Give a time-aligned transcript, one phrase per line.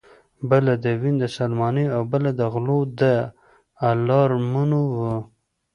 [0.49, 3.01] بله د وین د سلماني او بله د غلو د
[3.89, 5.15] الارمونو وه